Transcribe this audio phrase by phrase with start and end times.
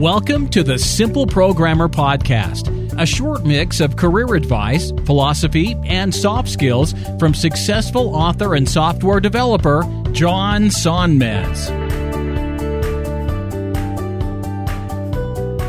[0.00, 6.48] Welcome to the Simple Programmer Podcast, a short mix of career advice, philosophy, and soft
[6.48, 11.68] skills from successful author and software developer John Sonmez.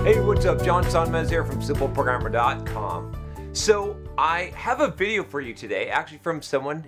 [0.05, 0.63] Hey, what's up?
[0.63, 3.50] John Sonmez here from SimpleProgrammer.com.
[3.52, 6.86] So, I have a video for you today, actually from someone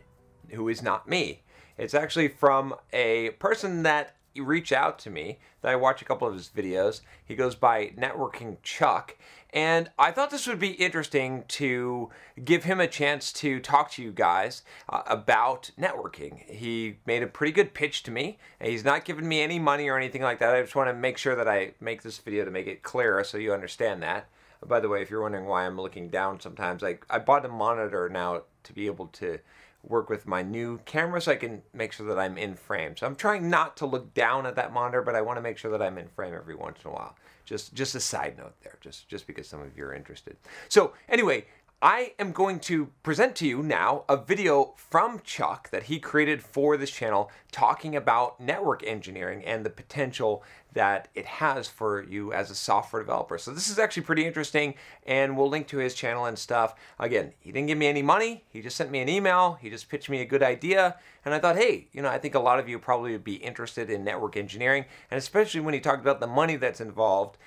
[0.52, 1.42] who is not me.
[1.78, 6.28] It's actually from a person that reached out to me that I watch a couple
[6.28, 7.02] of his videos.
[7.24, 9.16] He goes by Networking Chuck.
[9.54, 12.10] And I thought this would be interesting to
[12.44, 16.50] give him a chance to talk to you guys uh, about networking.
[16.50, 18.40] He made a pretty good pitch to me.
[18.60, 20.56] He's not giving me any money or anything like that.
[20.56, 23.24] I just want to make sure that I make this video to make it clearer
[23.24, 24.28] so you understand that.
[24.66, 27.50] By the way, if you're wondering why I'm looking down sometimes, I, I bought a
[27.50, 29.38] monitor now to be able to
[29.84, 32.96] work with my new camera so I can make sure that I'm in frame.
[32.96, 35.58] So I'm trying not to look down at that monitor, but I want to make
[35.58, 37.16] sure that I'm in frame every once in a while.
[37.46, 40.38] Just just a side note there, just just because some of you are interested.
[40.70, 41.46] So anyway,
[41.82, 46.42] I am going to present to you now a video from Chuck that he created
[46.42, 52.34] for this channel talking about network engineering and the potential that it has for you
[52.34, 53.38] as a software developer.
[53.38, 54.74] So this is actually pretty interesting
[55.06, 56.74] and we'll link to his channel and stuff.
[56.98, 58.44] Again, he didn't give me any money.
[58.50, 59.60] He just sent me an email.
[59.62, 62.36] He just pitched me a good idea and I thought, "Hey, you know, I think
[62.36, 65.80] a lot of you probably would be interested in network engineering and especially when he
[65.80, 67.38] talked about the money that's involved.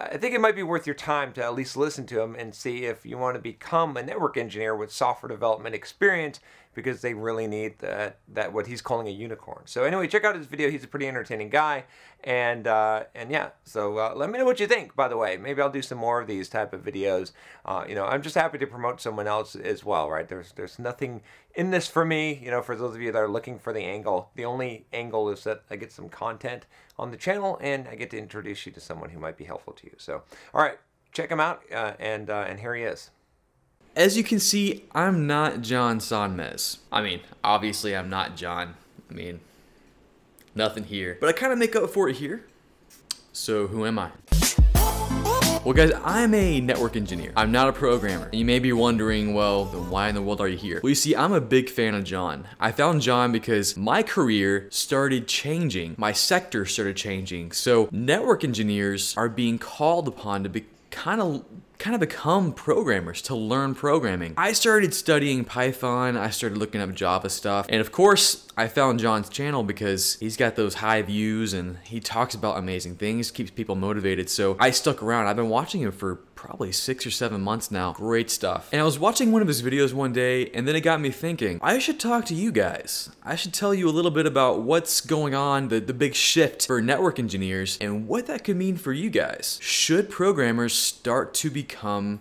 [0.00, 2.54] I think it might be worth your time to at least listen to him and
[2.54, 6.40] see if you want to become a network engineer with software development experience
[6.76, 9.62] because they really need that, that what he's calling a unicorn.
[9.64, 10.70] So anyway, check out his video.
[10.70, 11.84] He's a pretty entertaining guy,
[12.22, 13.48] and uh, and yeah.
[13.64, 14.94] So uh, let me know what you think.
[14.94, 17.32] By the way, maybe I'll do some more of these type of videos.
[17.64, 20.28] Uh, you know, I'm just happy to promote someone else as well, right?
[20.28, 21.22] There's there's nothing
[21.54, 22.38] in this for me.
[22.40, 25.30] You know, for those of you that are looking for the angle, the only angle
[25.30, 26.66] is that I get some content
[26.98, 29.72] on the channel and I get to introduce you to someone who might be helpful
[29.72, 29.94] to you.
[29.96, 30.22] So
[30.52, 30.78] all right,
[31.12, 33.10] check him out, uh, and uh, and here he is.
[33.96, 36.80] As you can see, I'm not John Sonmez.
[36.92, 38.74] I mean, obviously I'm not John.
[39.10, 39.40] I mean,
[40.54, 41.16] nothing here.
[41.18, 42.44] But I kind of make up for it here.
[43.32, 44.10] So who am I?
[45.64, 47.32] Well guys, I'm a network engineer.
[47.36, 48.26] I'm not a programmer.
[48.26, 50.80] And you may be wondering, well, then why in the world are you here?
[50.82, 52.46] Well, you see, I'm a big fan of John.
[52.60, 55.94] I found John because my career started changing.
[55.96, 57.52] My sector started changing.
[57.52, 61.44] So network engineers are being called upon to be kind of
[61.78, 64.34] kind of become programmers to learn programming.
[64.36, 69.00] I started studying Python, I started looking up Java stuff, and of course, I found
[69.00, 73.50] John's channel because he's got those high views and he talks about amazing things, keeps
[73.50, 74.30] people motivated.
[74.30, 75.26] So I stuck around.
[75.26, 77.92] I've been watching him for probably six or seven months now.
[77.92, 78.68] Great stuff.
[78.72, 81.10] And I was watching one of his videos one day, and then it got me
[81.10, 83.10] thinking, I should talk to you guys.
[83.22, 86.66] I should tell you a little bit about what's going on, the, the big shift
[86.66, 89.58] for network engineers, and what that could mean for you guys.
[89.60, 92.20] Should programmers start to become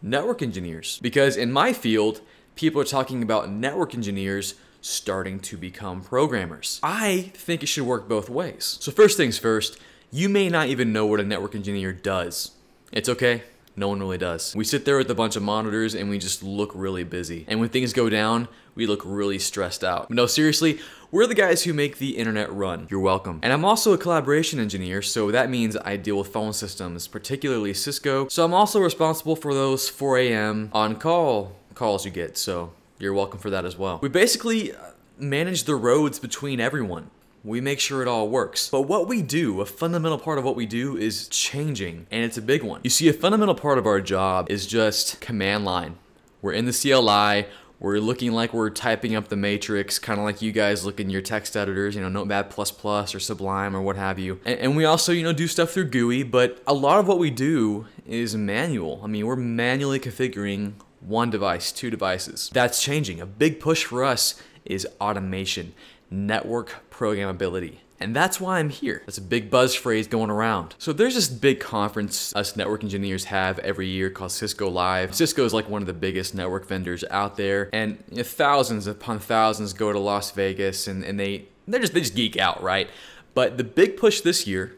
[0.00, 0.98] network engineers?
[1.00, 2.20] Because in my field,
[2.54, 6.80] people are talking about network engineers starting to become programmers.
[6.82, 8.78] I think it should work both ways.
[8.80, 9.78] So, first things first,
[10.10, 12.52] you may not even know what a network engineer does.
[12.90, 13.44] It's okay.
[13.74, 14.54] No one really does.
[14.54, 17.46] We sit there with a bunch of monitors and we just look really busy.
[17.48, 20.10] And when things go down, we look really stressed out.
[20.10, 20.78] No, seriously,
[21.10, 22.86] we're the guys who make the internet run.
[22.90, 23.40] You're welcome.
[23.42, 27.74] And I'm also a collaboration engineer, so that means I deal with phone systems, particularly
[27.74, 28.28] Cisco.
[28.28, 30.70] So I'm also responsible for those 4 a.m.
[30.72, 32.36] on call calls you get.
[32.36, 33.98] So you're welcome for that as well.
[34.02, 37.10] We basically uh, manage the roads between everyone.
[37.44, 38.68] We make sure it all works.
[38.68, 42.38] But what we do, a fundamental part of what we do is changing, and it's
[42.38, 42.80] a big one.
[42.84, 45.96] You see, a fundamental part of our job is just command line.
[46.40, 47.48] We're in the CLI,
[47.82, 51.10] we're looking like we're typing up the matrix, kind of like you guys look in
[51.10, 54.38] your text editors, you know, Notepad++ Plus or Sublime or what have you.
[54.44, 57.18] And, and, we also, you know, do stuff through GUI, but a lot of what
[57.18, 59.00] we do is manual.
[59.02, 62.50] I mean, we're manually configuring one device, two devices.
[62.52, 63.20] That's changing.
[63.20, 65.74] A big push for us is automation,
[66.12, 67.78] network programmability.
[67.98, 69.02] And that's why I'm here.
[69.06, 70.74] That's a big buzz phrase going around.
[70.78, 75.14] So there's this big conference us network engineers have every year called Cisco Live.
[75.14, 78.88] Cisco is like one of the biggest network vendors out there, and you know, thousands
[78.88, 82.60] upon thousands go to Las Vegas, and, and they they just they just geek out,
[82.60, 82.90] right?
[83.34, 84.76] But the big push this year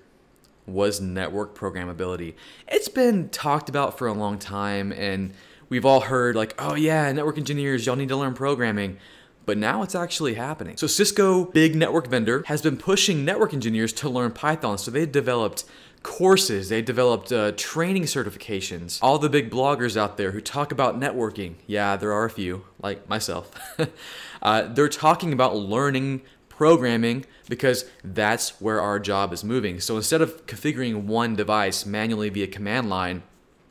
[0.67, 2.35] was network programmability.
[2.69, 5.33] It's been talked about for a long time, and
[5.71, 8.99] we've all heard, like, oh yeah, network engineers, y'all need to learn programming.
[9.47, 10.77] But now it's actually happening.
[10.77, 14.79] So, Cisco, big network vendor, has been pushing network engineers to learn Python.
[14.79, 15.65] So, they developed
[16.05, 18.99] courses, they developed uh, training certifications.
[19.03, 22.65] All the big bloggers out there who talk about networking, yeah, there are a few,
[22.81, 23.51] like myself,
[24.43, 29.81] uh, they're talking about learning programming because that's where our job is moving.
[29.81, 33.23] So instead of configuring one device manually via command line,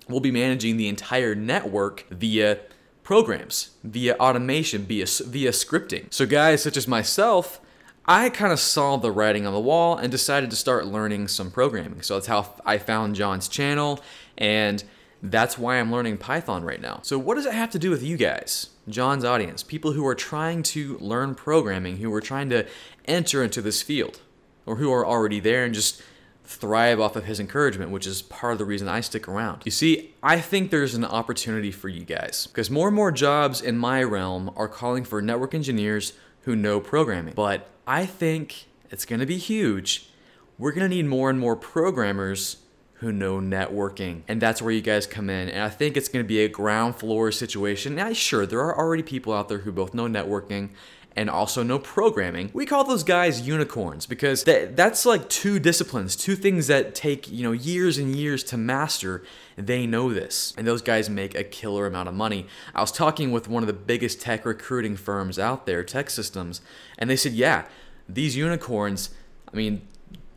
[0.10, 2.60] we'll be managing the entire network via
[3.04, 6.12] programs, via automation, via, via scripting.
[6.14, 7.60] So, guys such as myself,
[8.06, 11.52] I kind of saw the writing on the wall and decided to start learning some
[11.52, 12.02] programming.
[12.02, 14.02] So that's how I found John's channel,
[14.38, 14.84] and
[15.22, 17.00] that's why I'm learning Python right now.
[17.04, 20.16] So, what does it have to do with you guys, John's audience, people who are
[20.16, 22.68] trying to learn programming, who are trying to
[23.06, 24.20] enter into this field,
[24.66, 26.02] or who are already there and just
[26.44, 29.62] thrive off of his encouragement, which is part of the reason I stick around.
[29.66, 33.62] You see, I think there's an opportunity for you guys because more and more jobs
[33.62, 37.34] in my realm are calling for network engineers who know programming.
[37.34, 40.10] But I think it's going to be huge.
[40.58, 42.58] We're going to need more and more programmers
[42.96, 44.22] who know networking.
[44.28, 45.50] And that's where you guys come in.
[45.50, 47.96] And I think it's going to be a ground floor situation.
[47.96, 50.70] Now, sure, there are already people out there who both know networking
[51.16, 52.50] and also know programming.
[52.54, 57.32] We call those guys unicorns because that, that's like two disciplines, two things that take,
[57.32, 59.24] you know, years and years to master.
[59.56, 60.54] They know this.
[60.58, 62.48] And those guys make a killer amount of money.
[62.74, 66.62] I was talking with one of the biggest tech recruiting firms out there, TEKsystems,
[66.98, 67.66] and they said, "Yeah,
[68.10, 69.12] these unicorns,
[69.52, 69.88] I mean,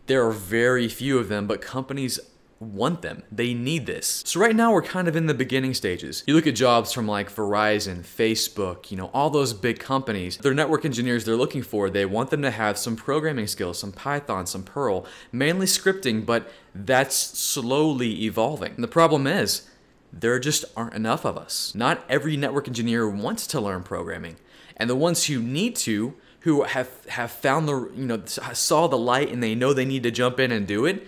[0.06, 2.20] there are very few of them, but companies
[2.58, 3.22] want them.
[3.30, 4.22] They need this.
[4.26, 6.24] So right now we're kind of in the beginning stages.
[6.26, 10.38] You look at jobs from like Verizon, Facebook, you know, all those big companies.
[10.38, 13.92] Their network engineers they're looking for, they want them to have some programming skills, some
[13.92, 18.72] Python, some Perl, mainly scripting, but that's slowly evolving.
[18.74, 19.68] And the problem is
[20.12, 21.74] there just aren't enough of us.
[21.74, 24.36] Not every network engineer wants to learn programming.
[24.76, 28.98] And the ones who need to, who have have found the you know saw the
[28.98, 31.06] light and they know they need to jump in and do it,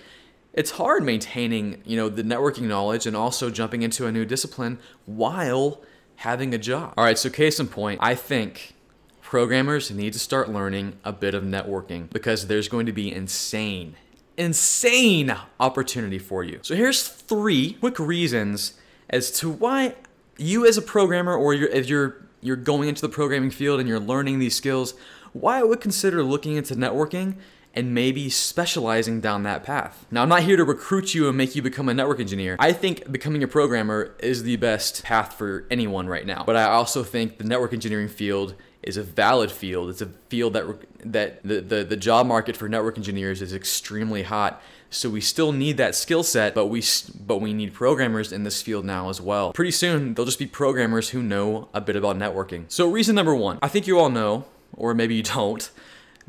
[0.59, 4.81] it's hard maintaining, you know, the networking knowledge and also jumping into a new discipline
[5.07, 5.81] while
[6.17, 6.95] having a job.
[6.99, 8.75] All right, so case in point, I think
[9.23, 13.95] programmers need to start learning a bit of networking because there's going to be insane
[14.37, 16.61] insane opportunity for you.
[16.63, 18.75] So here's three quick reasons
[19.11, 19.95] as to why
[20.39, 23.89] you as a programmer or you're, if you're you're going into the programming field and
[23.89, 24.95] you're learning these skills,
[25.33, 27.37] why I would consider looking into networking
[27.79, 30.05] and maybe specializing down that path.
[30.11, 32.57] Now, I'm not here to recruit you and make you become a network engineer.
[32.59, 36.43] I think becoming a programmer is the best path for anyone right now.
[36.45, 39.91] But I also think the network engineering field is a valid field.
[39.91, 40.65] It's a field that
[41.05, 44.61] that the, the, the job market for network engineers is extremely hot.
[44.91, 46.83] So we still need that skill set, but we
[47.21, 49.53] but we need programmers in this field now as well.
[49.53, 52.65] Pretty soon, they'll just be programmers who know a bit about networking.
[52.67, 55.71] So reason number 1, I think you all know or maybe you don't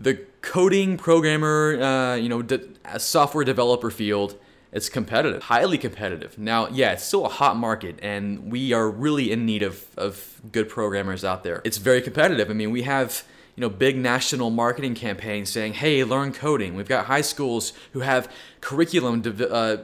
[0.02, 2.68] the coding programmer, uh, you know, de-
[2.98, 4.40] software developer field,
[4.72, 6.38] it's competitive, highly competitive.
[6.38, 10.42] Now, yeah, it's still a hot market, and we are really in need of, of
[10.52, 11.62] good programmers out there.
[11.64, 12.50] It's very competitive.
[12.50, 13.24] I mean, we have
[13.56, 18.02] you know big national marketing campaigns saying, "Hey, learn coding." We've got high schools who
[18.02, 18.32] have
[18.62, 19.84] curriculum de- uh,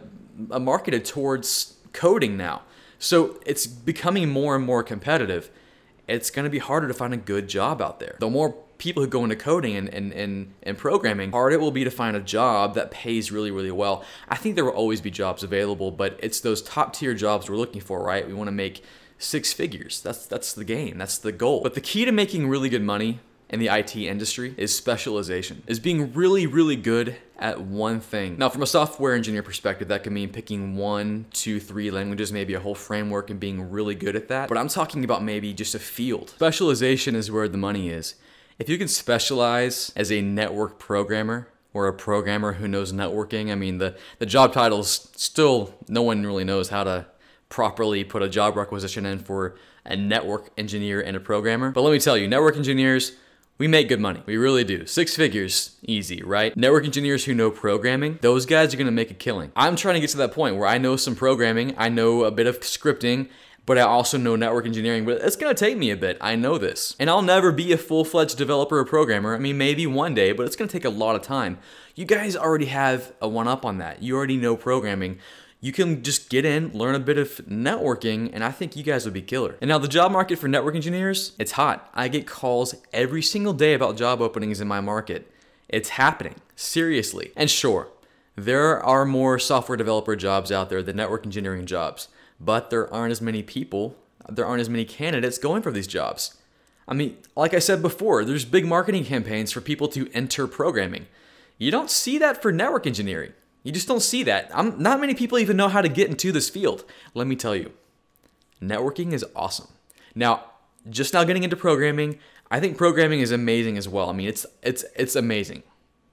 [0.60, 2.62] marketed towards coding now.
[3.00, 5.50] So it's becoming more and more competitive.
[6.08, 8.16] It's going to be harder to find a good job out there.
[8.20, 11.72] The more people who go into coding and, and, and, and programming, hard it will
[11.72, 14.04] be to find a job that pays really, really well.
[14.28, 17.58] I think there will always be jobs available, but it's those top tier jobs we're
[17.58, 18.28] looking for, right?
[18.28, 18.84] We want to make
[19.18, 20.02] six figures.
[20.02, 20.98] That's that's the game.
[20.98, 21.62] That's the goal.
[21.62, 25.80] But the key to making really good money in the IT industry is specialization, is
[25.80, 28.38] being really, really good at one thing.
[28.38, 32.54] Now, from a software engineer perspective, that can mean picking one, two, three languages, maybe
[32.56, 34.50] a whole framework, and being really good at that.
[34.50, 36.32] But I'm talking about maybe just a field.
[36.32, 38.16] Specialization is where the money is.
[38.58, 43.56] If you can specialize as a network programmer or a programmer who knows networking, I
[43.56, 47.06] mean, the, the job titles still, no one really knows how to
[47.50, 51.72] properly put a job requisition in for a network engineer and a programmer.
[51.72, 53.12] But let me tell you, network engineers,
[53.58, 54.24] we make good money.
[54.26, 54.86] We really do.
[54.86, 56.56] Six figures, easy, right?
[56.56, 59.52] Network engineers who know programming, those guys are gonna make a killing.
[59.54, 62.32] I'm trying to get to that point where I know some programming, I know a
[62.32, 63.28] bit of scripting,
[63.66, 66.18] but I also know network engineering, but it's gonna take me a bit.
[66.22, 66.96] I know this.
[67.00, 69.36] And I'll never be a full fledged developer or programmer.
[69.36, 71.58] I mean, maybe one day, but it's gonna take a lot of time.
[71.96, 74.04] You guys already have a one up on that.
[74.04, 75.20] You already know programming.
[75.62, 79.04] You can just get in, learn a bit of networking, and I think you guys
[79.06, 79.56] would be killer.
[79.62, 81.90] And now, the job market for network engineers, it's hot.
[81.96, 85.32] I get calls every single day about job openings in my market.
[85.68, 87.32] It's happening, seriously.
[87.36, 87.88] And sure,
[88.36, 93.12] There are more software developer jobs out there than network engineering jobs, but there aren't
[93.12, 93.96] as many people,
[94.30, 96.38] there aren't as many candidates going for these jobs.
[96.88, 101.08] I mean, like I said before, there's big marketing campaigns for people to enter programming.
[101.58, 103.34] You don't see that for network engineering.
[103.64, 104.52] You just don't see that.
[104.54, 106.86] I'm, not many people even know how to get into this field.
[107.16, 107.72] Let me tell you,
[108.62, 109.70] networking is awesome.
[110.14, 110.44] Now,
[110.90, 112.20] just now getting into programming,
[112.52, 114.10] I think programming is amazing as well.
[114.10, 115.64] I mean, it's it's it's amazing.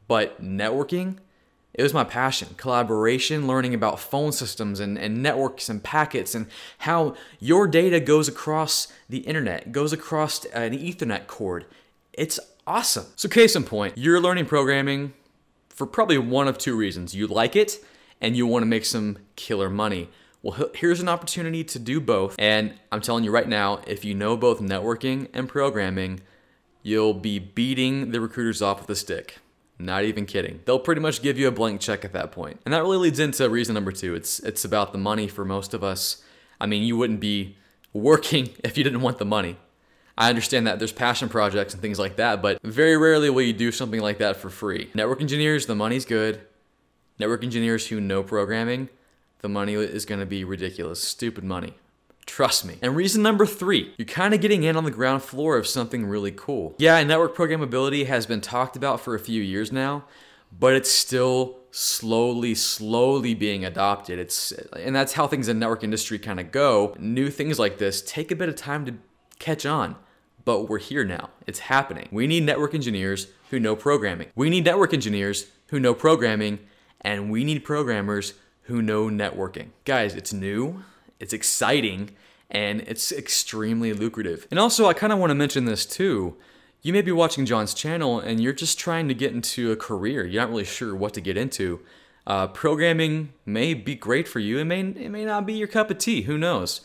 [0.09, 1.19] But networking,
[1.75, 2.49] it was my passion.
[2.57, 6.47] Collaboration, learning about phone systems and, and networks and packets and
[6.79, 11.65] how your data goes across the internet, goes across an Ethernet cord.
[12.13, 13.07] It's awesome.
[13.17, 15.15] So, case in point, you're learning programming
[15.71, 17.15] for probably one of two reasons.
[17.15, 17.83] You like it
[18.21, 20.11] and you want to make some killer money.
[20.43, 22.35] Well, here's an opportunity to do both.
[22.39, 26.21] And I'm telling you right now, if you know both networking and programming,
[26.83, 29.39] you'll be beating the recruiters off with a stick.
[29.83, 30.61] Not even kidding.
[30.65, 32.61] They'll pretty much give you a blank check at that point.
[32.65, 34.15] And that really leads into reason number two.
[34.15, 36.23] It's it's about the money for most of us.
[36.61, 37.57] I mean, you wouldn't be
[37.93, 39.57] working if you didn't want the money.
[40.17, 43.55] I understand that there's passion projects and things like that, but very rarely will you
[43.55, 44.91] do something like that for free.
[44.95, 46.43] Network engineers, the money's good.
[47.19, 48.89] Network engineers who know programming,
[49.41, 51.75] the money is going to be ridiculous, stupid money.
[52.27, 52.79] Trust me.
[52.81, 56.07] And reason number three, you're kind of getting in on the ground floor of something
[56.07, 56.75] really cool.
[56.79, 60.05] Yeah, network programmability has been talked about for a few years now,
[60.57, 64.19] but it's still slowly, slowly being adopted.
[64.19, 66.95] It's and that's how things in network industry kind of go.
[66.99, 68.95] New things like this take a bit of time to
[69.39, 69.97] catch on.
[70.45, 71.31] But we're here now.
[71.47, 72.09] It's happening.
[72.11, 74.29] We need network engineers who know programming.
[74.35, 76.59] We need network engineers who know programming,
[77.01, 79.69] and we need programmers who know networking.
[79.85, 80.83] Guys, it's new
[81.23, 82.11] it's exciting,
[82.51, 84.47] and it's extremely lucrative.
[84.51, 86.37] And also, I kind of want to mention this too.
[86.83, 90.27] You may be watching John's channel and you're just trying to get into a career.
[90.27, 91.81] You're not really sure what to get into.
[92.27, 94.59] Uh, programming may be great for you.
[94.59, 96.23] It may it may not be your cup of tea.
[96.23, 96.81] Who knows?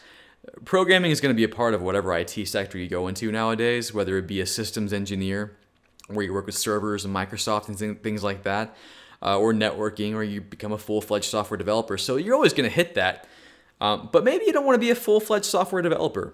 [0.65, 3.93] Programming is going to be a part of whatever IT sector you go into nowadays,
[3.93, 5.57] whether it be a systems engineer,
[6.07, 8.75] where you work with servers and Microsoft and things like that,
[9.21, 11.97] uh, or networking, or you become a full fledged software developer.
[11.97, 13.27] So you're always going to hit that.
[13.79, 16.33] Um, but maybe you don't want to be a full fledged software developer.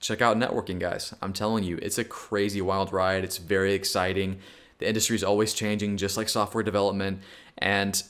[0.00, 1.14] Check out networking, guys.
[1.20, 3.24] I'm telling you, it's a crazy wild ride.
[3.24, 4.38] It's very exciting.
[4.78, 7.20] The industry is always changing, just like software development.
[7.56, 8.00] And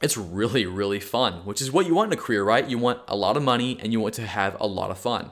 [0.00, 2.66] it's really, really fun, which is what you want in a career, right?
[2.66, 5.30] You want a lot of money and you want to have a lot of fun.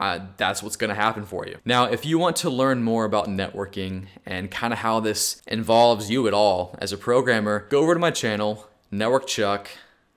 [0.00, 1.56] Uh, that's what's going to happen for you.
[1.64, 6.08] Now, if you want to learn more about networking and kind of how this involves
[6.08, 9.68] you at all as a programmer, go over to my channel, Network Chuck.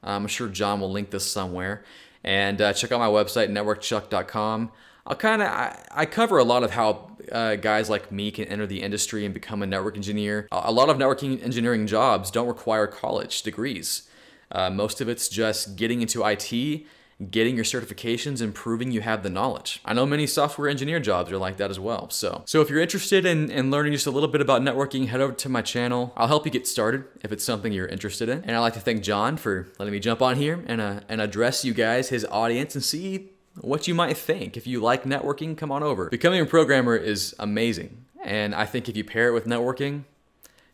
[0.03, 1.83] I'm sure John will link this somewhere.
[2.23, 4.71] And uh, check out my website, networkchuck.com.
[5.07, 8.45] I'll kind of I, I, cover a lot of how uh, guys like me can
[8.45, 10.47] enter the industry and become a network engineer.
[10.51, 14.07] A lot of networking engineering jobs don't require college degrees.
[14.51, 16.85] Uh, most of it's just getting into IT
[17.29, 19.79] getting your certifications and proving you have the knowledge.
[19.85, 22.09] I know many software engineer jobs are like that as well.
[22.09, 25.21] So, so if you're interested in, in learning just a little bit about networking, head
[25.21, 26.13] over to my channel.
[26.15, 28.43] I'll help you get started if it's something you're interested in.
[28.43, 31.21] And I'd like to thank John for letting me jump on here and, uh, and
[31.21, 34.57] address you guys, his audience, and see what you might think.
[34.57, 36.09] If you like networking, come on over.
[36.09, 38.05] Becoming a programmer is amazing.
[38.23, 40.03] And I think if you pair it with networking,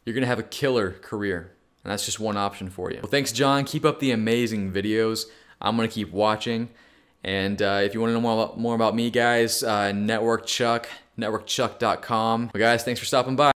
[0.05, 1.53] you're gonna have a killer career.
[1.83, 2.99] And that's just one option for you.
[3.01, 3.63] Well, thanks, John.
[3.63, 5.25] Keep up the amazing videos.
[5.61, 6.69] I'm going to keep watching.
[7.23, 10.45] And uh, if you want to know more about, more about me, guys, uh, Network
[10.45, 10.87] Chuck,
[11.17, 12.51] networkchuck.com.
[12.53, 13.56] Well, guys, thanks for stopping by.